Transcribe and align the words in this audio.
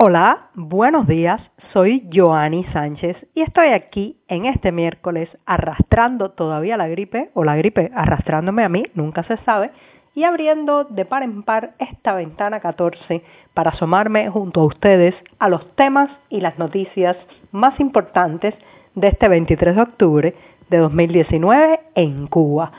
Hola, 0.00 0.50
buenos 0.54 1.08
días. 1.08 1.40
Soy 1.72 2.08
Joanny 2.14 2.62
Sánchez 2.72 3.16
y 3.34 3.42
estoy 3.42 3.70
aquí 3.70 4.16
en 4.28 4.46
este 4.46 4.70
miércoles 4.70 5.28
arrastrando 5.44 6.30
todavía 6.30 6.76
la 6.76 6.86
gripe 6.86 7.30
o 7.34 7.42
la 7.42 7.56
gripe 7.56 7.90
arrastrándome 7.92 8.62
a 8.62 8.68
mí, 8.68 8.84
nunca 8.94 9.24
se 9.24 9.38
sabe, 9.38 9.72
y 10.14 10.22
abriendo 10.22 10.84
de 10.84 11.04
par 11.04 11.24
en 11.24 11.42
par 11.42 11.72
esta 11.80 12.14
ventana 12.14 12.60
14 12.60 13.24
para 13.54 13.70
asomarme 13.72 14.30
junto 14.30 14.60
a 14.60 14.66
ustedes 14.66 15.16
a 15.40 15.48
los 15.48 15.68
temas 15.74 16.08
y 16.28 16.42
las 16.42 16.56
noticias 16.60 17.16
más 17.50 17.80
importantes 17.80 18.54
de 18.94 19.08
este 19.08 19.26
23 19.26 19.74
de 19.74 19.82
octubre 19.82 20.34
de 20.70 20.78
2019 20.78 21.80
en 21.96 22.28
Cuba. 22.28 22.70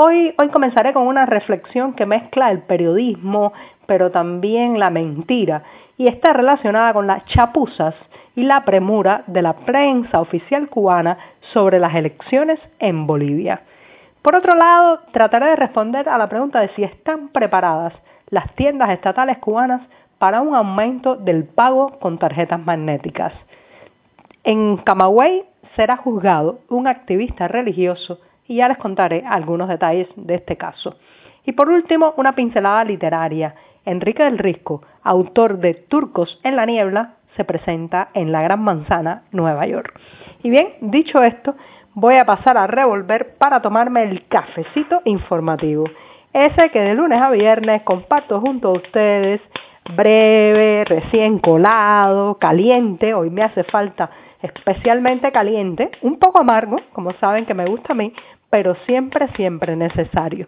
Hoy, 0.00 0.32
hoy 0.38 0.48
comenzaré 0.50 0.92
con 0.92 1.08
una 1.08 1.26
reflexión 1.26 1.92
que 1.92 2.06
mezcla 2.06 2.52
el 2.52 2.60
periodismo, 2.60 3.52
pero 3.86 4.12
también 4.12 4.78
la 4.78 4.90
mentira 4.90 5.64
y 5.96 6.06
está 6.06 6.32
relacionada 6.32 6.92
con 6.92 7.08
las 7.08 7.24
chapuzas 7.24 7.96
y 8.36 8.44
la 8.44 8.64
premura 8.64 9.24
de 9.26 9.42
la 9.42 9.54
prensa 9.54 10.20
oficial 10.20 10.68
cubana 10.68 11.18
sobre 11.52 11.80
las 11.80 11.96
elecciones 11.96 12.60
en 12.78 13.08
Bolivia. 13.08 13.62
Por 14.22 14.36
otro 14.36 14.54
lado, 14.54 15.00
trataré 15.10 15.46
de 15.46 15.56
responder 15.56 16.08
a 16.08 16.16
la 16.16 16.28
pregunta 16.28 16.60
de 16.60 16.68
si 16.76 16.84
están 16.84 17.30
preparadas 17.30 17.92
las 18.30 18.54
tiendas 18.54 18.90
estatales 18.90 19.38
cubanas 19.38 19.82
para 20.18 20.42
un 20.42 20.54
aumento 20.54 21.16
del 21.16 21.42
pago 21.42 21.98
con 21.98 22.18
tarjetas 22.18 22.64
magnéticas. 22.64 23.32
En 24.44 24.76
Camagüey 24.76 25.42
será 25.74 25.96
juzgado 25.96 26.60
un 26.68 26.86
activista 26.86 27.48
religioso 27.48 28.20
y 28.48 28.56
ya 28.56 28.68
les 28.68 28.78
contaré 28.78 29.22
algunos 29.24 29.68
detalles 29.68 30.08
de 30.16 30.34
este 30.34 30.56
caso. 30.56 30.96
Y 31.44 31.52
por 31.52 31.68
último, 31.68 32.14
una 32.16 32.34
pincelada 32.34 32.84
literaria. 32.84 33.54
Enrique 33.84 34.22
del 34.22 34.38
Risco, 34.38 34.82
autor 35.02 35.58
de 35.58 35.74
Turcos 35.74 36.40
en 36.42 36.56
la 36.56 36.66
Niebla, 36.66 37.14
se 37.36 37.44
presenta 37.44 38.08
en 38.14 38.32
la 38.32 38.42
Gran 38.42 38.60
Manzana, 38.60 39.22
Nueva 39.30 39.66
York. 39.66 39.98
Y 40.42 40.50
bien, 40.50 40.68
dicho 40.80 41.22
esto, 41.22 41.54
voy 41.94 42.16
a 42.16 42.24
pasar 42.24 42.58
a 42.58 42.66
revolver 42.66 43.36
para 43.38 43.62
tomarme 43.62 44.02
el 44.02 44.26
cafecito 44.26 45.00
informativo. 45.04 45.84
Ese 46.32 46.70
que 46.70 46.80
de 46.80 46.94
lunes 46.94 47.20
a 47.20 47.30
viernes 47.30 47.82
comparto 47.82 48.40
junto 48.40 48.68
a 48.68 48.72
ustedes, 48.72 49.40
breve, 49.96 50.84
recién 50.84 51.38
colado, 51.38 52.38
caliente, 52.38 53.14
hoy 53.14 53.30
me 53.30 53.42
hace 53.42 53.64
falta 53.64 54.10
especialmente 54.42 55.32
caliente, 55.32 55.90
un 56.02 56.18
poco 56.18 56.38
amargo, 56.38 56.76
como 56.92 57.12
saben 57.14 57.46
que 57.46 57.54
me 57.54 57.66
gusta 57.66 57.92
a 57.92 57.96
mí, 57.96 58.12
pero 58.50 58.74
siempre, 58.86 59.28
siempre 59.34 59.76
necesario. 59.76 60.46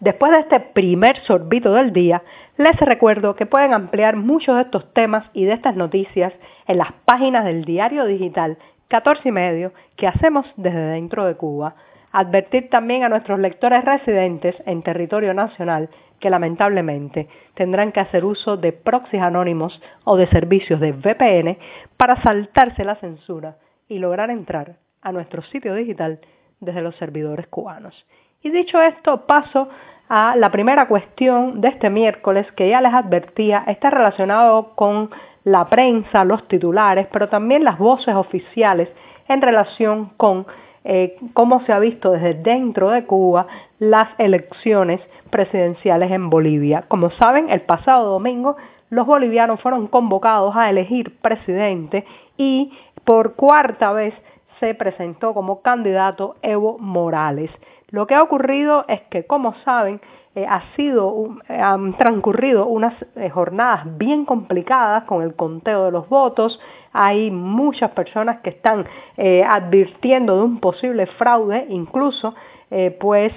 Después 0.00 0.30
de 0.30 0.38
este 0.40 0.60
primer 0.60 1.20
sorbito 1.24 1.72
del 1.72 1.92
día, 1.92 2.22
les 2.56 2.76
recuerdo 2.78 3.34
que 3.34 3.46
pueden 3.46 3.74
ampliar 3.74 4.16
muchos 4.16 4.54
de 4.56 4.62
estos 4.62 4.92
temas 4.92 5.24
y 5.32 5.44
de 5.44 5.54
estas 5.54 5.74
noticias 5.74 6.32
en 6.66 6.78
las 6.78 6.92
páginas 7.04 7.44
del 7.44 7.64
diario 7.64 8.04
digital 8.04 8.58
14 8.88 9.28
y 9.28 9.32
medio 9.32 9.72
que 9.96 10.06
hacemos 10.06 10.46
desde 10.56 10.80
dentro 10.80 11.24
de 11.24 11.34
Cuba. 11.34 11.74
Advertir 12.18 12.68
también 12.68 13.04
a 13.04 13.08
nuestros 13.08 13.38
lectores 13.38 13.84
residentes 13.84 14.56
en 14.66 14.82
territorio 14.82 15.32
nacional 15.34 15.88
que 16.18 16.30
lamentablemente 16.30 17.28
tendrán 17.54 17.92
que 17.92 18.00
hacer 18.00 18.24
uso 18.24 18.56
de 18.56 18.72
proxies 18.72 19.22
anónimos 19.22 19.80
o 20.02 20.16
de 20.16 20.26
servicios 20.26 20.80
de 20.80 20.90
VPN 20.90 21.56
para 21.96 22.20
saltarse 22.20 22.82
la 22.82 22.96
censura 22.96 23.58
y 23.88 24.00
lograr 24.00 24.30
entrar 24.30 24.78
a 25.00 25.12
nuestro 25.12 25.42
sitio 25.42 25.76
digital 25.76 26.18
desde 26.58 26.82
los 26.82 26.96
servidores 26.96 27.46
cubanos. 27.46 27.94
Y 28.42 28.50
dicho 28.50 28.82
esto, 28.82 29.24
paso 29.24 29.68
a 30.08 30.34
la 30.34 30.50
primera 30.50 30.88
cuestión 30.88 31.60
de 31.60 31.68
este 31.68 31.88
miércoles 31.88 32.50
que 32.56 32.68
ya 32.68 32.80
les 32.80 32.94
advertía, 32.94 33.62
está 33.68 33.90
relacionado 33.90 34.74
con 34.74 35.10
la 35.44 35.68
prensa, 35.68 36.24
los 36.24 36.48
titulares, 36.48 37.06
pero 37.12 37.28
también 37.28 37.62
las 37.62 37.78
voces 37.78 38.16
oficiales 38.16 38.88
en 39.28 39.40
relación 39.40 40.06
con 40.16 40.46
eh, 40.90 41.16
cómo 41.34 41.60
se 41.66 41.72
ha 41.74 41.78
visto 41.78 42.12
desde 42.12 42.32
dentro 42.32 42.88
de 42.90 43.04
Cuba 43.04 43.46
las 43.78 44.08
elecciones 44.18 45.02
presidenciales 45.28 46.10
en 46.10 46.30
Bolivia. 46.30 46.84
Como 46.88 47.10
saben, 47.10 47.50
el 47.50 47.60
pasado 47.60 48.08
domingo 48.08 48.56
los 48.88 49.06
bolivianos 49.06 49.60
fueron 49.60 49.86
convocados 49.88 50.56
a 50.56 50.70
elegir 50.70 51.14
presidente 51.20 52.06
y 52.38 52.72
por 53.04 53.34
cuarta 53.34 53.92
vez 53.92 54.14
se 54.60 54.74
presentó 54.74 55.34
como 55.34 55.62
candidato 55.62 56.36
Evo 56.42 56.78
Morales. 56.78 57.50
Lo 57.90 58.06
que 58.06 58.14
ha 58.14 58.22
ocurrido 58.22 58.84
es 58.88 59.00
que, 59.10 59.26
como 59.26 59.54
saben, 59.64 60.00
eh, 60.34 60.46
ha 60.46 60.62
sido, 60.76 61.36
han 61.48 61.96
transcurrido 61.96 62.66
unas 62.66 62.94
eh, 63.16 63.30
jornadas 63.30 63.86
bien 63.96 64.24
complicadas 64.24 65.04
con 65.04 65.22
el 65.22 65.34
conteo 65.34 65.86
de 65.86 65.90
los 65.90 66.08
votos. 66.08 66.60
Hay 66.92 67.30
muchas 67.30 67.90
personas 67.92 68.40
que 68.40 68.50
están 68.50 68.84
eh, 69.16 69.42
advirtiendo 69.42 70.36
de 70.36 70.42
un 70.42 70.60
posible 70.60 71.06
fraude, 71.06 71.66
incluso 71.70 72.34
pues 73.00 73.32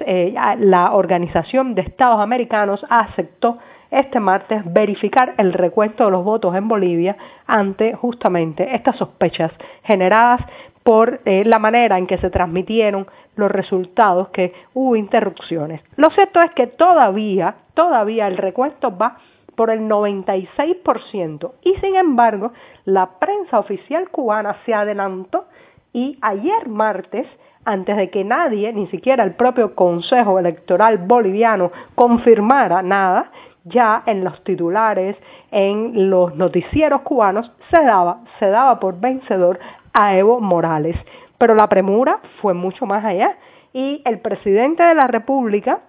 la 0.60 0.94
Organización 0.94 1.74
de 1.74 1.84
Estados 1.84 2.20
Americanos 2.20 2.86
aceptó 2.90 3.60
este 3.92 4.20
martes 4.20 4.62
verificar 4.66 5.36
el 5.38 5.54
recuento 5.54 6.06
de 6.06 6.12
los 6.12 6.24
votos 6.24 6.56
en 6.56 6.68
Bolivia 6.68 7.18
ante 7.46 7.94
justamente 7.94 8.74
estas 8.76 8.96
sospechas 8.98 9.52
generadas 9.84 10.42
por 10.84 11.22
eh, 11.26 11.44
la 11.46 11.60
manera 11.60 11.98
en 11.98 12.08
que 12.08 12.18
se 12.18 12.30
transmitieron 12.30 13.06
los 13.36 13.52
resultados, 13.52 14.30
que 14.30 14.54
hubo 14.74 14.96
interrupciones. 14.96 15.82
Lo 15.96 16.10
cierto 16.10 16.42
es 16.42 16.52
que 16.52 16.68
todavía, 16.68 17.56
todavía 17.74 18.28
el 18.28 18.38
recuento 18.38 18.96
va 18.96 19.18
por 19.56 19.70
el 19.70 19.82
96% 19.82 21.52
y 21.62 21.76
sin 21.76 21.96
embargo 21.96 22.52
la 22.86 23.20
prensa 23.20 23.60
oficial 23.60 24.10
cubana 24.10 24.58
se 24.66 24.74
adelantó 24.74 25.46
y 25.94 26.18
ayer 26.22 26.68
martes, 26.68 27.28
antes 27.66 27.96
de 27.96 28.10
que 28.10 28.24
nadie, 28.24 28.74
ni 28.74 28.88
siquiera 28.88 29.24
el 29.24 29.34
propio 29.34 29.76
Consejo 29.76 30.40
Electoral 30.40 30.98
Boliviano, 30.98 31.72
confirmara 31.96 32.82
nada, 32.82 33.32
ya 33.64 34.04
en 34.06 34.24
los 34.24 34.44
titulares, 34.44 35.16
en 35.52 36.10
los 36.10 36.36
noticieros 36.36 37.02
cubanos, 37.02 37.52
se 37.70 37.84
daba, 37.84 38.22
se 38.40 38.48
daba 38.48 38.80
por 38.80 39.00
vencedor 39.00 39.60
a 39.94 40.16
Evo 40.18 40.40
Morales. 40.40 40.98
Pero 41.38 41.56
la 41.56 41.68
premura 41.68 42.20
fue 42.42 42.54
mucho 42.54 42.86
más 42.86 43.04
allá 43.06 43.38
y 43.74 44.02
el 44.06 44.20
presidente 44.20 44.84
de 44.84 44.96
la 44.96 45.08
República, 45.08 45.82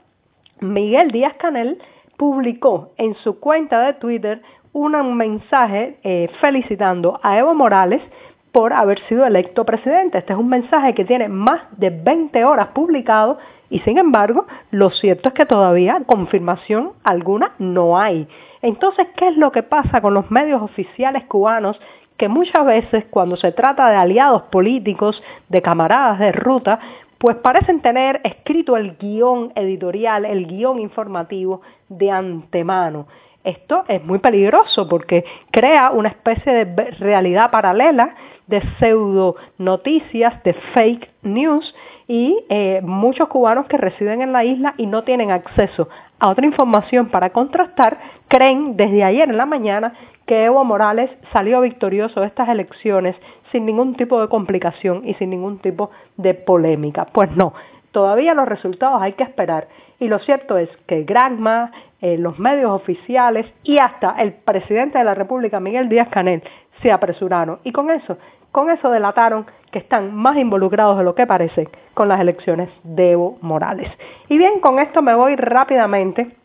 Miguel 0.61 1.11
Díaz 1.11 1.35
Canel, 1.35 1.79
publicó 2.17 2.91
en 2.99 3.15
su 3.17 3.41
cuenta 3.41 3.81
de 3.81 3.95
Twitter 3.95 4.43
un 4.73 5.17
mensaje 5.17 5.99
eh, 6.03 6.31
felicitando 6.41 7.21
a 7.23 7.39
Evo 7.39 7.55
Morales 7.55 8.03
por 8.53 8.73
haber 8.75 9.01
sido 9.09 9.27
electo 9.27 9.65
presidente. 9.65 10.19
Este 10.19 10.35
es 10.35 10.39
un 10.39 10.49
mensaje 10.49 10.95
que 10.95 11.05
tiene 11.05 11.29
más 11.29 11.63
de 11.79 11.91
20 11.91 12.45
horas 12.45 12.69
publicado 12.69 13.39
y 13.71 13.81
sin 13.81 13.99
embargo 13.99 14.47
lo 14.71 14.91
cierto 14.91 15.31
es 15.31 15.35
que 15.35 15.47
todavía 15.47 16.03
confirmación 16.07 16.93
alguna 17.03 17.53
no 17.59 17.99
hay. 17.99 18.29
Entonces, 18.61 19.09
¿qué 19.17 19.29
es 19.29 19.37
lo 19.37 19.51
que 19.51 19.63
pasa 19.63 20.01
con 20.01 20.15
los 20.15 20.31
medios 20.31 20.63
oficiales 20.63 21.25
cubanos 21.25 21.81
que 22.17 22.29
muchas 22.29 22.65
veces 22.65 23.07
cuando 23.11 23.37
se 23.37 23.53
trata 23.53 23.89
de 23.89 23.97
aliados 23.97 24.43
políticos, 24.43 25.21
de 25.49 25.63
camaradas 25.63 26.19
de 26.21 26.31
ruta, 26.31 26.79
pues 27.19 27.37
parecen 27.37 27.81
tener 27.81 28.21
escrito 28.25 28.77
el 28.77 28.97
guion 28.97 29.53
editorial, 29.57 30.25
el 30.25 30.47
guion 30.47 30.79
informativo 30.79 31.63
de 31.89 32.11
antemano. 32.11 33.07
Esto 33.45 33.85
es 33.89 34.05
muy 34.05 34.19
peligroso 34.19 34.89
porque 34.89 35.25
crea 35.51 35.91
una 35.91 36.11
especie 36.11 36.65
de 36.65 36.91
realidad 36.93 37.51
paralela 37.51 38.15
de 38.53 38.63
pseudo 38.79 39.37
noticias, 39.57 40.43
de 40.45 40.53
fake 40.53 41.09
news 41.23 41.75
y 42.07 42.45
eh, 42.51 42.83
muchos 42.83 43.29
cubanos 43.29 43.65
que 43.67 43.79
residen 43.79 44.21
en 44.21 44.33
la 44.33 44.45
isla 44.45 44.75
y 44.77 44.85
no 44.85 45.05
tienen 45.05 45.31
acceso 45.31 45.89
a 46.19 46.29
otra 46.29 46.45
información 46.45 47.09
para 47.09 47.31
contrastar, 47.31 47.99
creen 48.29 48.77
desde 48.77 49.05
ayer 49.05 49.29
en 49.31 49.39
la 49.39 49.47
mañana 49.47 49.95
que 50.27 50.45
Evo 50.45 50.65
Morales 50.65 51.11
salió 51.33 51.63
victorioso 51.63 52.21
de 52.21 52.27
estas 52.27 52.51
elecciones 52.51 53.17
sin 53.51 53.65
ningún 53.65 53.95
tipo 53.97 54.21
de 54.21 54.29
complicación 54.29 55.09
y 55.09 55.15
sin 55.15 55.31
ningún 55.31 55.59
tipo 55.59 55.91
de 56.19 56.35
polémica. 56.35 57.07
Pues 57.07 57.35
no, 57.35 57.55
todavía 57.91 58.35
los 58.35 58.47
resultados 58.47 59.01
hay 59.01 59.15
que 59.15 59.25
esperar. 59.25 59.69
Y 59.99 60.09
lo 60.09 60.19
cierto 60.19 60.59
es 60.59 60.69
que 60.87 61.05
Granma, 61.05 61.73
eh, 62.03 62.19
los 62.19 62.39
medios 62.39 62.71
oficiales 62.71 63.47
y 63.63 63.79
hasta 63.79 64.17
el 64.19 64.35
presidente 64.35 64.99
de 64.99 65.05
la 65.05 65.15
República, 65.15 65.61
Miguel 65.61 65.89
Díaz 65.89 66.09
Canel, 66.09 66.43
se 66.83 66.91
apresuraron. 66.93 67.61
Y 67.65 67.73
con 67.73 67.91
eso, 67.91 68.19
con 68.53 68.71
eso 68.71 68.91
delataron 68.91 69.47
que 69.71 69.79
están 69.79 70.15
más 70.15 70.37
involucrados 70.37 70.99
de 70.99 71.05
lo 71.05 71.15
que 71.15 71.27
parece 71.27 71.69
con 71.95 72.09
las 72.09 72.21
elecciones 72.21 72.69
de 72.85 73.13
Evo 73.13 73.39
Morales. 73.41 73.91
Y 74.29 74.39
bien, 74.39 74.61
con 74.61 74.79
esto 74.79 75.03
me 75.03 75.15
voy 75.15 75.35
rápidamente 75.37 76.37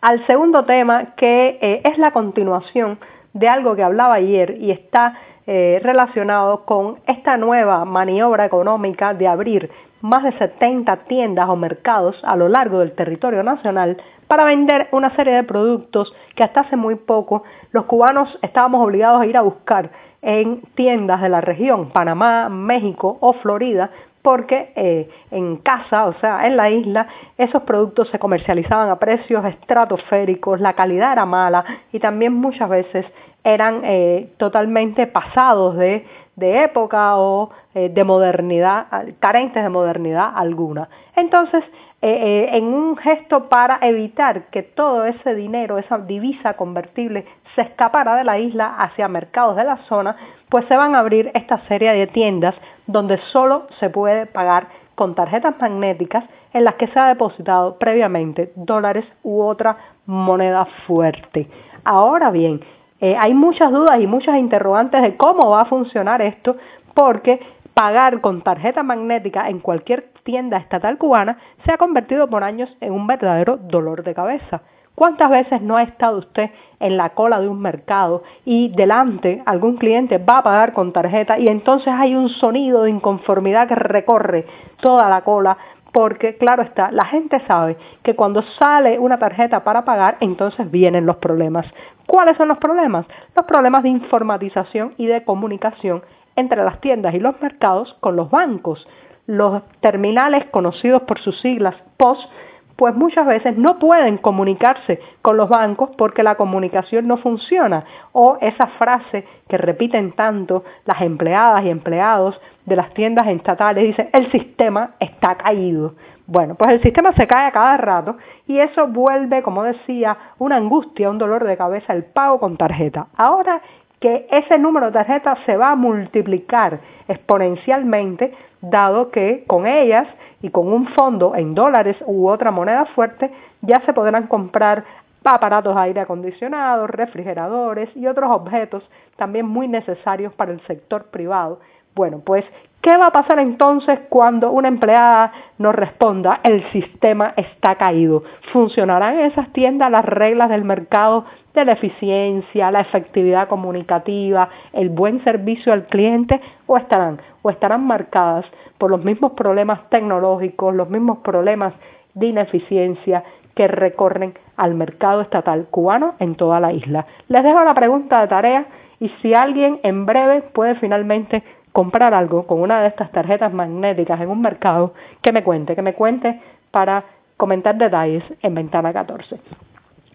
al 0.00 0.26
segundo 0.26 0.64
tema 0.64 1.14
que 1.14 1.58
eh, 1.62 1.80
es 1.84 1.96
la 1.96 2.10
continuación 2.10 2.98
de 3.32 3.48
algo 3.48 3.76
que 3.76 3.84
hablaba 3.84 4.14
ayer 4.14 4.56
y 4.58 4.72
está 4.72 5.14
eh, 5.46 5.80
relacionado 5.82 6.64
con 6.64 6.98
esta 7.06 7.36
nueva 7.36 7.84
maniobra 7.84 8.44
económica 8.44 9.14
de 9.14 9.28
abrir 9.28 9.70
más 10.00 10.24
de 10.24 10.32
70 10.32 10.96
tiendas 11.04 11.48
o 11.48 11.56
mercados 11.56 12.20
a 12.24 12.36
lo 12.36 12.48
largo 12.48 12.80
del 12.80 12.92
territorio 12.92 13.42
nacional 13.44 13.96
para 14.26 14.44
vender 14.44 14.88
una 14.90 15.14
serie 15.14 15.34
de 15.34 15.44
productos 15.44 16.12
que 16.34 16.42
hasta 16.42 16.62
hace 16.62 16.76
muy 16.76 16.96
poco 16.96 17.44
los 17.70 17.84
cubanos 17.84 18.38
estábamos 18.42 18.84
obligados 18.84 19.20
a 19.20 19.26
ir 19.26 19.36
a 19.36 19.42
buscar 19.42 19.90
en 20.22 20.62
tiendas 20.74 21.20
de 21.20 21.28
la 21.28 21.40
región, 21.40 21.90
Panamá, 21.90 22.48
México 22.48 23.18
o 23.20 23.32
Florida, 23.34 23.90
porque 24.22 24.72
eh, 24.76 25.08
en 25.32 25.56
casa, 25.56 26.06
o 26.06 26.14
sea, 26.14 26.46
en 26.46 26.56
la 26.56 26.70
isla, 26.70 27.08
esos 27.36 27.62
productos 27.64 28.08
se 28.10 28.20
comercializaban 28.20 28.88
a 28.88 28.96
precios 28.96 29.44
estratosféricos, 29.44 30.60
la 30.60 30.74
calidad 30.74 31.12
era 31.12 31.26
mala 31.26 31.64
y 31.92 31.98
también 31.98 32.32
muchas 32.32 32.68
veces 32.68 33.04
eran 33.42 33.80
eh, 33.84 34.30
totalmente 34.36 35.08
pasados 35.08 35.76
de, 35.76 36.06
de 36.36 36.62
época 36.62 37.16
o 37.16 37.50
eh, 37.74 37.88
de 37.88 38.04
modernidad, 38.04 38.86
carentes 39.18 39.60
de 39.60 39.68
modernidad 39.68 40.32
alguna. 40.36 40.88
Entonces, 41.16 41.64
en 42.04 42.64
un 42.64 42.96
gesto 42.96 43.48
para 43.48 43.78
evitar 43.80 44.46
que 44.50 44.64
todo 44.64 45.04
ese 45.04 45.36
dinero, 45.36 45.78
esa 45.78 45.98
divisa 45.98 46.54
convertible, 46.54 47.24
se 47.54 47.62
escapara 47.62 48.16
de 48.16 48.24
la 48.24 48.38
isla 48.38 48.74
hacia 48.76 49.06
mercados 49.06 49.56
de 49.56 49.64
la 49.64 49.76
zona, 49.88 50.16
pues 50.48 50.66
se 50.66 50.76
van 50.76 50.94
a 50.94 50.98
abrir 50.98 51.30
esta 51.34 51.58
serie 51.68 51.92
de 51.92 52.08
tiendas 52.08 52.54
donde 52.86 53.18
solo 53.32 53.68
se 53.78 53.88
puede 53.88 54.26
pagar 54.26 54.66
con 54.94 55.14
tarjetas 55.14 55.54
magnéticas 55.60 56.24
en 56.52 56.64
las 56.64 56.74
que 56.74 56.86
se 56.88 56.98
ha 56.98 57.08
depositado 57.08 57.78
previamente 57.78 58.52
dólares 58.56 59.04
u 59.22 59.40
otra 59.40 59.76
moneda 60.06 60.66
fuerte. 60.86 61.48
Ahora 61.84 62.30
bien, 62.30 62.60
eh, 63.00 63.16
hay 63.18 63.34
muchas 63.34 63.72
dudas 63.72 64.00
y 64.00 64.06
muchas 64.06 64.36
interrogantes 64.36 65.02
de 65.02 65.16
cómo 65.16 65.50
va 65.50 65.62
a 65.62 65.66
funcionar 65.66 66.22
esto, 66.22 66.56
porque 66.94 67.40
pagar 67.74 68.20
con 68.20 68.42
tarjeta 68.42 68.82
magnética 68.82 69.48
en 69.48 69.60
cualquier 69.60 70.12
tienda 70.24 70.58
estatal 70.58 70.98
cubana 70.98 71.38
se 71.64 71.72
ha 71.72 71.78
convertido 71.78 72.28
por 72.28 72.44
años 72.44 72.74
en 72.80 72.92
un 72.92 73.06
verdadero 73.06 73.56
dolor 73.56 74.04
de 74.04 74.14
cabeza. 74.14 74.62
¿Cuántas 74.94 75.30
veces 75.30 75.62
no 75.62 75.76
ha 75.78 75.82
estado 75.84 76.18
usted 76.18 76.50
en 76.78 76.98
la 76.98 77.10
cola 77.10 77.40
de 77.40 77.48
un 77.48 77.60
mercado 77.60 78.24
y 78.44 78.68
delante 78.76 79.42
algún 79.46 79.78
cliente 79.78 80.18
va 80.18 80.38
a 80.38 80.42
pagar 80.42 80.74
con 80.74 80.92
tarjeta 80.92 81.38
y 81.38 81.48
entonces 81.48 81.92
hay 81.96 82.14
un 82.14 82.28
sonido 82.28 82.82
de 82.82 82.90
inconformidad 82.90 83.68
que 83.68 83.74
recorre 83.74 84.46
toda 84.80 85.08
la 85.08 85.22
cola 85.22 85.56
porque 85.92 86.36
claro 86.36 86.62
está, 86.62 86.90
la 86.90 87.04
gente 87.04 87.40
sabe 87.46 87.76
que 88.02 88.16
cuando 88.16 88.42
sale 88.58 88.98
una 88.98 89.18
tarjeta 89.18 89.62
para 89.62 89.84
pagar, 89.84 90.16
entonces 90.20 90.70
vienen 90.70 91.06
los 91.06 91.16
problemas. 91.16 91.66
¿Cuáles 92.06 92.36
son 92.36 92.48
los 92.48 92.58
problemas? 92.58 93.06
Los 93.36 93.44
problemas 93.46 93.82
de 93.82 93.90
informatización 93.90 94.94
y 94.96 95.06
de 95.06 95.22
comunicación 95.24 96.02
entre 96.36 96.64
las 96.64 96.80
tiendas 96.80 97.14
y 97.14 97.20
los 97.20 97.40
mercados 97.40 97.94
con 98.00 98.16
los 98.16 98.30
bancos. 98.30 98.86
Los 99.26 99.62
terminales 99.80 100.46
conocidos 100.46 101.02
por 101.02 101.20
sus 101.20 101.40
siglas 101.40 101.74
POS 101.96 102.28
pues 102.76 102.94
muchas 102.94 103.26
veces 103.26 103.56
no 103.56 103.78
pueden 103.78 104.18
comunicarse 104.18 104.98
con 105.20 105.36
los 105.36 105.48
bancos 105.48 105.90
porque 105.96 106.22
la 106.22 106.34
comunicación 106.34 107.06
no 107.06 107.16
funciona. 107.18 107.84
O 108.12 108.38
esa 108.40 108.66
frase 108.66 109.24
que 109.48 109.56
repiten 109.56 110.12
tanto 110.12 110.64
las 110.84 111.00
empleadas 111.00 111.64
y 111.64 111.70
empleados 111.70 112.40
de 112.66 112.76
las 112.76 112.92
tiendas 112.94 113.26
estatales, 113.28 113.84
dicen, 113.84 114.10
el 114.12 114.30
sistema 114.30 114.94
está 115.00 115.36
caído. 115.36 115.94
Bueno, 116.26 116.54
pues 116.54 116.72
el 116.72 116.82
sistema 116.82 117.12
se 117.12 117.26
cae 117.26 117.46
a 117.46 117.52
cada 117.52 117.76
rato 117.76 118.16
y 118.46 118.58
eso 118.58 118.86
vuelve, 118.86 119.42
como 119.42 119.64
decía, 119.64 120.16
una 120.38 120.56
angustia, 120.56 121.10
un 121.10 121.18
dolor 121.18 121.44
de 121.44 121.56
cabeza, 121.56 121.92
el 121.92 122.04
pago 122.04 122.38
con 122.40 122.56
tarjeta. 122.56 123.08
Ahora 123.16 123.60
que 124.02 124.26
ese 124.30 124.58
número 124.58 124.86
de 124.86 124.92
tarjetas 124.92 125.38
se 125.46 125.56
va 125.56 125.70
a 125.70 125.76
multiplicar 125.76 126.80
exponencialmente, 127.06 128.34
dado 128.60 129.10
que 129.12 129.44
con 129.46 129.66
ellas 129.66 130.08
y 130.42 130.50
con 130.50 130.72
un 130.72 130.88
fondo 130.88 131.36
en 131.36 131.54
dólares 131.54 131.96
u 132.04 132.28
otra 132.28 132.50
moneda 132.50 132.84
fuerte 132.96 133.30
ya 133.60 133.80
se 133.82 133.92
podrán 133.92 134.26
comprar 134.26 134.84
aparatos 135.24 135.76
de 135.76 135.80
aire 135.82 136.00
acondicionado, 136.00 136.88
refrigeradores 136.88 137.96
y 137.96 138.08
otros 138.08 138.28
objetos 138.28 138.82
también 139.16 139.46
muy 139.46 139.68
necesarios 139.68 140.32
para 140.32 140.50
el 140.50 140.60
sector 140.66 141.04
privado. 141.04 141.60
Bueno, 141.94 142.22
pues, 142.24 142.44
¿qué 142.80 142.96
va 142.96 143.06
a 143.06 143.12
pasar 143.12 143.38
entonces 143.38 144.00
cuando 144.08 144.50
una 144.50 144.66
empleada 144.66 145.32
nos 145.58 145.76
responda 145.76 146.40
el 146.42 146.64
sistema 146.72 147.34
está 147.36 147.76
caído? 147.76 148.24
¿Funcionarán 148.52 149.20
en 149.20 149.26
esas 149.26 149.52
tiendas 149.52 149.92
las 149.92 150.04
reglas 150.04 150.48
del 150.48 150.64
mercado 150.64 151.24
de 151.54 151.64
la 151.64 151.72
eficiencia, 151.72 152.70
la 152.70 152.80
efectividad 152.80 153.48
comunicativa, 153.48 154.48
el 154.72 154.88
buen 154.88 155.22
servicio 155.24 155.72
al 155.72 155.86
cliente 155.86 156.40
o 156.66 156.76
estarán 156.76 157.20
o 157.42 157.50
estarán 157.50 157.86
marcadas 157.86 158.46
por 158.78 158.90
los 158.90 159.04
mismos 159.04 159.32
problemas 159.32 159.88
tecnológicos, 159.90 160.74
los 160.74 160.88
mismos 160.88 161.18
problemas 161.18 161.74
de 162.14 162.26
ineficiencia 162.26 163.24
que 163.54 163.68
recorren 163.68 164.34
al 164.56 164.74
mercado 164.74 165.20
estatal 165.20 165.66
cubano 165.70 166.14
en 166.18 166.36
toda 166.36 166.60
la 166.60 166.72
isla. 166.72 167.06
Les 167.28 167.42
dejo 167.42 167.62
la 167.64 167.74
pregunta 167.74 168.20
de 168.20 168.28
tarea 168.28 168.66
y 169.00 169.08
si 169.20 169.34
alguien 169.34 169.80
en 169.82 170.06
breve 170.06 170.42
puede 170.42 170.76
finalmente 170.76 171.42
comprar 171.72 172.14
algo 172.14 172.46
con 172.46 172.60
una 172.60 172.82
de 172.82 172.88
estas 172.88 173.10
tarjetas 173.10 173.52
magnéticas 173.52 174.20
en 174.20 174.28
un 174.28 174.40
mercado, 174.40 174.94
que 175.22 175.32
me 175.32 175.42
cuente, 175.42 175.74
que 175.74 175.82
me 175.82 175.94
cuente 175.94 176.40
para 176.70 177.04
comentar 177.36 177.76
detalles 177.76 178.22
en 178.42 178.54
Ventana 178.54 178.92
14. 178.92 179.40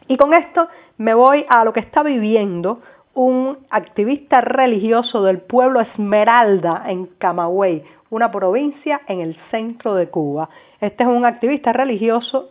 Y 0.07 0.18
con 0.18 0.33
esto 0.33 0.68
me 0.98 1.13
voy 1.13 1.45
a 1.50 1.63
lo 1.63 1.74
que 1.74 1.80
está 1.80 2.04
viviendo 2.04 2.81
un 3.13 3.57
activista 3.69 4.42
religioso 4.42 5.24
del 5.24 5.39
pueblo 5.39 5.81
Esmeralda 5.81 6.83
en 6.88 7.07
Camagüey, 7.18 7.83
una 8.09 8.31
provincia 8.31 9.01
en 9.07 9.21
el 9.21 9.36
centro 9.50 9.95
de 9.95 10.07
Cuba. 10.09 10.50
Este 10.80 11.04
es 11.04 11.09
un 11.09 11.25
activista 11.25 11.74
religioso, 11.74 12.50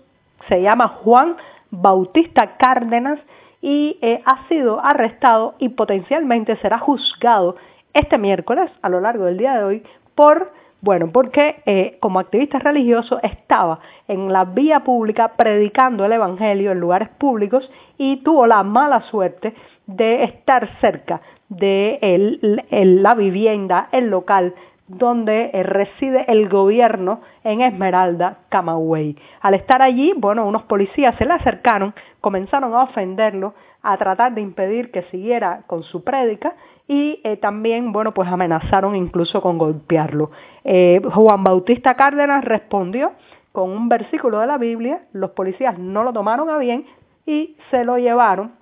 se 0.48 0.60
llama 0.60 0.88
Juan 0.88 1.36
Bautista 1.70 2.56
Cárdenas 2.56 3.20
y 3.62 3.98
eh, 4.02 4.22
ha 4.24 4.46
sido 4.48 4.84
arrestado 4.84 5.54
y 5.58 5.70
potencialmente 5.70 6.56
será 6.56 6.78
juzgado 6.78 7.56
este 7.94 8.18
miércoles 8.18 8.70
a 8.82 8.88
lo 8.88 9.00
largo 9.00 9.24
del 9.24 9.38
día 9.38 9.54
de 9.54 9.64
hoy 9.64 9.82
por 10.14 10.52
bueno, 10.86 11.10
porque 11.10 11.64
eh, 11.66 11.96
como 11.98 12.20
activista 12.20 12.60
religioso 12.60 13.18
estaba 13.24 13.80
en 14.06 14.32
la 14.32 14.44
vía 14.44 14.84
pública 14.84 15.32
predicando 15.36 16.04
el 16.04 16.12
Evangelio 16.12 16.70
en 16.70 16.78
lugares 16.78 17.08
públicos 17.08 17.68
y 17.98 18.18
tuvo 18.18 18.46
la 18.46 18.62
mala 18.62 19.02
suerte 19.10 19.52
de 19.88 20.22
estar 20.22 20.78
cerca 20.80 21.20
de 21.48 21.98
la 22.70 23.14
vivienda, 23.16 23.88
el 23.90 24.10
local 24.10 24.54
donde 24.88 25.50
eh, 25.52 25.62
reside 25.62 26.24
el 26.28 26.48
gobierno 26.48 27.20
en 27.44 27.60
Esmeralda, 27.60 28.38
Camagüey. 28.48 29.16
Al 29.40 29.54
estar 29.54 29.82
allí, 29.82 30.12
bueno, 30.16 30.46
unos 30.46 30.62
policías 30.64 31.16
se 31.16 31.24
le 31.24 31.32
acercaron, 31.34 31.94
comenzaron 32.20 32.74
a 32.74 32.84
ofenderlo, 32.84 33.54
a 33.82 33.96
tratar 33.96 34.34
de 34.34 34.40
impedir 34.40 34.90
que 34.90 35.02
siguiera 35.04 35.62
con 35.66 35.82
su 35.82 36.04
prédica 36.04 36.54
y 36.88 37.20
eh, 37.24 37.36
también, 37.36 37.92
bueno, 37.92 38.12
pues 38.12 38.28
amenazaron 38.28 38.96
incluso 38.96 39.40
con 39.40 39.58
golpearlo. 39.58 40.30
Eh, 40.64 41.00
Juan 41.12 41.42
Bautista 41.44 41.94
Cárdenas 41.94 42.44
respondió 42.44 43.12
con 43.52 43.70
un 43.70 43.88
versículo 43.88 44.40
de 44.40 44.46
la 44.46 44.58
Biblia, 44.58 45.02
los 45.12 45.30
policías 45.30 45.78
no 45.78 46.04
lo 46.04 46.12
tomaron 46.12 46.50
a 46.50 46.58
bien 46.58 46.84
y 47.24 47.56
se 47.70 47.84
lo 47.84 47.96
llevaron 47.96 48.52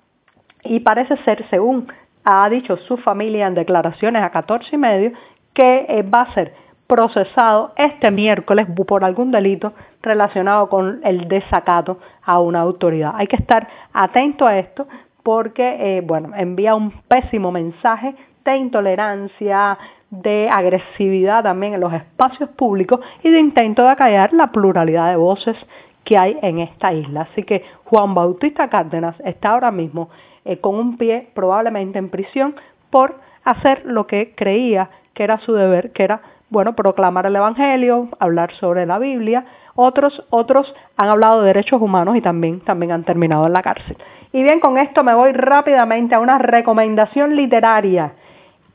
y 0.65 0.81
parece 0.81 1.17
ser, 1.19 1.45
según 1.51 1.89
ha 2.25 2.49
dicho 2.49 2.77
su 2.79 2.97
familia 2.97 3.47
en 3.47 3.55
declaraciones 3.55 4.23
a 4.23 4.31
14 4.31 4.75
y 4.75 4.79
medio, 4.79 5.13
que 5.55 5.87
eh, 5.89 6.03
va 6.03 6.23
a 6.23 6.35
ser 6.35 6.53
procesado 6.87 7.73
este 7.77 8.11
miércoles 8.11 8.67
por 8.87 9.05
algún 9.05 9.31
delito 9.31 9.73
relacionado 10.03 10.69
con 10.69 11.01
el 11.05 11.29
desacato 11.29 11.99
a 12.23 12.41
una 12.41 12.61
autoridad. 12.61 13.15
Hay 13.17 13.27
que 13.27 13.37
estar 13.37 13.67
atento 13.93 14.47
a 14.47 14.59
esto 14.59 14.87
porque, 15.23 15.77
eh, 15.97 16.03
bueno, 16.03 16.31
envía 16.37 16.75
un 16.75 16.91
pésimo 17.09 17.51
mensaje 17.51 18.15
de 18.45 18.57
intolerancia, 18.57 19.79
de 20.11 20.49
agresividad 20.51 21.43
también 21.43 21.75
en 21.75 21.81
los 21.81 21.93
espacios 21.93 22.51
públicos 22.51 23.01
y 23.23 23.31
de 23.31 23.41
intento 23.41 23.83
de 23.83 23.89
acallar 23.89 24.33
la 24.35 24.53
pluralidad 24.53 25.11
de 25.11 25.17
voces 25.17 25.57
que 26.05 26.19
hay 26.19 26.39
en 26.43 26.59
esta 26.59 26.93
isla. 26.93 27.23
Así 27.23 27.43
que 27.43 27.65
Juan 27.85 28.15
Bautista 28.15 28.69
Cárdenas 28.69 29.17
está 29.25 29.51
ahora 29.51 29.71
mismo 29.71 30.11
eh, 30.45 30.59
con 30.59 30.75
un 30.75 30.99
pie 30.99 31.29
probablemente 31.35 31.99
en 31.99 32.11
prisión 32.11 32.55
por 32.91 33.17
hacer 33.45 33.83
lo 33.85 34.07
que 34.07 34.35
creía 34.35 34.91
que 35.15 35.25
era 35.25 35.39
su 35.39 35.55
deber, 35.55 35.93
que 35.93 36.03
era, 36.03 36.21
bueno, 36.51 36.75
proclamar 36.75 37.27
el 37.27 37.37
Evangelio, 37.37 38.09
hablar 38.19 38.53
sobre 38.55 38.85
la 38.85 38.99
Biblia. 38.99 39.45
Otros, 39.77 40.25
otros 40.31 40.75
han 40.97 41.09
hablado 41.09 41.41
de 41.41 41.49
derechos 41.49 41.81
humanos 41.81 42.17
y 42.17 42.21
también, 42.21 42.61
también 42.61 42.93
han 42.93 43.05
terminado 43.05 43.47
en 43.47 43.53
la 43.53 43.63
cárcel. 43.63 43.97
Y 44.33 44.43
bien, 44.43 44.61
con 44.61 44.77
esto 44.79 45.05
me 45.05 45.15
voy 45.15 45.33
rápidamente 45.33 46.15
a 46.15 46.21
una 46.21 46.39
recomendación 46.39 47.37
literaria. 47.37 48.13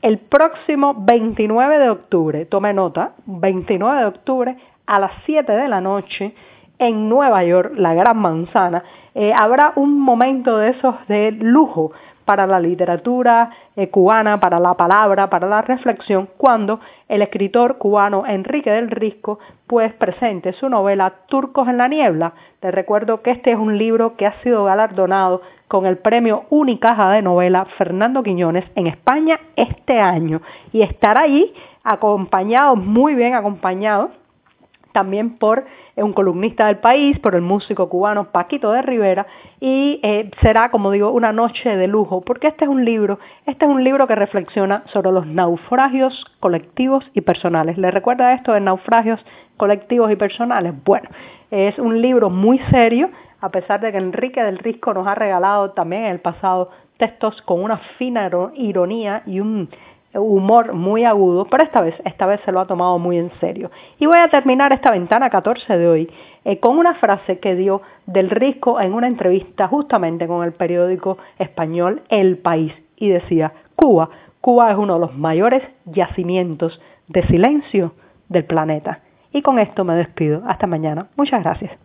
El 0.00 0.18
próximo 0.18 0.94
29 0.96 1.78
de 1.78 1.90
octubre, 1.90 2.46
tome 2.46 2.72
nota, 2.72 3.12
29 3.26 4.00
de 4.00 4.06
octubre 4.06 4.56
a 4.86 4.98
las 4.98 5.12
7 5.26 5.52
de 5.52 5.68
la 5.68 5.82
noche, 5.82 6.34
en 6.80 7.08
Nueva 7.08 7.44
York, 7.44 7.74
la 7.76 7.94
Gran 7.94 8.18
Manzana, 8.18 8.82
eh, 9.14 9.32
habrá 9.32 9.72
un 9.76 10.00
momento 10.00 10.58
de 10.58 10.70
esos 10.70 10.94
de 11.06 11.30
lujo 11.32 11.92
para 12.24 12.46
la 12.46 12.60
literatura 12.60 13.50
eh, 13.74 13.88
cubana, 13.88 14.38
para 14.38 14.60
la 14.60 14.74
palabra, 14.74 15.28
para 15.28 15.48
la 15.48 15.62
reflexión, 15.62 16.28
cuando 16.36 16.78
el 17.08 17.22
escritor 17.22 17.78
cubano 17.78 18.24
Enrique 18.24 18.70
del 18.70 18.90
Risco 18.90 19.40
pues 19.66 19.92
presente 19.94 20.52
su 20.52 20.68
novela 20.68 21.12
Turcos 21.26 21.66
en 21.68 21.78
la 21.78 21.88
Niebla. 21.88 22.32
Les 22.62 22.72
recuerdo 22.72 23.22
que 23.22 23.32
este 23.32 23.52
es 23.52 23.58
un 23.58 23.76
libro 23.76 24.16
que 24.16 24.26
ha 24.26 24.40
sido 24.42 24.64
galardonado 24.64 25.42
con 25.66 25.86
el 25.86 25.98
premio 25.98 26.44
Unicaja 26.50 27.10
de 27.10 27.22
novela 27.22 27.64
Fernando 27.76 28.22
Quiñones 28.22 28.64
en 28.74 28.86
España 28.86 29.40
este 29.56 30.00
año 30.00 30.40
y 30.72 30.82
estará 30.82 31.22
allí 31.22 31.52
acompañado, 31.82 32.76
muy 32.76 33.14
bien 33.14 33.34
acompañado, 33.34 34.10
también 34.92 35.38
por 35.38 35.64
un 35.96 36.12
columnista 36.12 36.66
del 36.66 36.78
país, 36.78 37.18
por 37.18 37.34
el 37.34 37.42
músico 37.42 37.88
cubano 37.88 38.30
Paquito 38.32 38.72
de 38.72 38.82
Rivera, 38.82 39.26
y 39.60 40.00
eh, 40.02 40.30
será, 40.40 40.70
como 40.70 40.90
digo, 40.90 41.10
una 41.10 41.32
noche 41.32 41.76
de 41.76 41.86
lujo, 41.86 42.22
porque 42.22 42.48
este 42.48 42.64
es 42.64 42.70
un 42.70 42.84
libro, 42.84 43.18
este 43.46 43.64
es 43.64 43.70
un 43.70 43.84
libro 43.84 44.06
que 44.06 44.14
reflexiona 44.14 44.82
sobre 44.92 45.12
los 45.12 45.26
naufragios 45.26 46.24
colectivos 46.40 47.04
y 47.14 47.20
personales. 47.20 47.76
¿Le 47.78 47.90
recuerda 47.90 48.32
esto 48.34 48.52
de 48.52 48.60
naufragios 48.60 49.24
colectivos 49.56 50.10
y 50.10 50.16
personales? 50.16 50.74
Bueno, 50.84 51.08
es 51.50 51.78
un 51.78 52.00
libro 52.00 52.30
muy 52.30 52.58
serio, 52.70 53.10
a 53.40 53.50
pesar 53.50 53.80
de 53.80 53.92
que 53.92 53.98
Enrique 53.98 54.42
del 54.42 54.58
Risco 54.58 54.94
nos 54.94 55.06
ha 55.06 55.14
regalado 55.14 55.70
también 55.72 56.04
en 56.04 56.12
el 56.12 56.20
pasado 56.20 56.70
textos 57.00 57.40
con 57.42 57.62
una 57.62 57.78
fina 57.98 58.30
ironía 58.54 59.22
y 59.26 59.40
un 59.40 59.70
humor 60.14 60.72
muy 60.72 61.04
agudo, 61.04 61.46
pero 61.46 61.62
esta 61.62 61.80
vez, 61.80 61.94
esta 62.04 62.26
vez 62.26 62.40
se 62.44 62.52
lo 62.52 62.60
ha 62.60 62.66
tomado 62.66 62.98
muy 62.98 63.18
en 63.18 63.30
serio. 63.40 63.70
Y 63.98 64.06
voy 64.06 64.18
a 64.18 64.28
terminar 64.28 64.72
esta 64.72 64.90
ventana 64.90 65.30
14 65.30 65.76
de 65.76 65.88
hoy 65.88 66.10
eh, 66.44 66.58
con 66.58 66.78
una 66.78 66.94
frase 66.94 67.38
que 67.38 67.54
dio 67.54 67.82
del 68.06 68.30
Risco 68.30 68.80
en 68.80 68.94
una 68.94 69.06
entrevista 69.06 69.68
justamente 69.68 70.26
con 70.26 70.44
el 70.44 70.52
periódico 70.52 71.18
español 71.38 72.02
El 72.08 72.38
País 72.38 72.72
y 72.96 73.08
decía, 73.08 73.52
Cuba, 73.76 74.10
Cuba 74.40 74.70
es 74.70 74.76
uno 74.76 74.94
de 74.94 75.00
los 75.00 75.14
mayores 75.14 75.62
yacimientos 75.84 76.80
de 77.08 77.22
silencio 77.26 77.92
del 78.28 78.44
planeta. 78.44 79.00
Y 79.32 79.42
con 79.42 79.58
esto 79.58 79.84
me 79.84 79.94
despido. 79.94 80.42
Hasta 80.46 80.66
mañana. 80.66 81.08
Muchas 81.16 81.42
gracias. 81.42 81.80